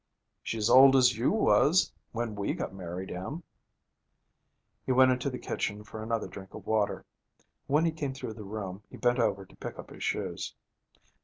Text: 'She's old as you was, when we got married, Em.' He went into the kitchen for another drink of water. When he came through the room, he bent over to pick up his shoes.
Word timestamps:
'She's 0.41 0.67
old 0.67 0.95
as 0.95 1.15
you 1.15 1.31
was, 1.31 1.93
when 2.11 2.33
we 2.35 2.55
got 2.55 2.73
married, 2.73 3.11
Em.' 3.11 3.43
He 4.83 4.91
went 4.91 5.11
into 5.11 5.29
the 5.29 5.37
kitchen 5.37 5.83
for 5.83 6.01
another 6.01 6.27
drink 6.27 6.55
of 6.55 6.65
water. 6.65 7.05
When 7.67 7.85
he 7.85 7.91
came 7.91 8.15
through 8.15 8.33
the 8.33 8.43
room, 8.43 8.81
he 8.89 8.97
bent 8.97 9.19
over 9.19 9.45
to 9.45 9.55
pick 9.57 9.77
up 9.77 9.91
his 9.91 10.03
shoes. 10.03 10.55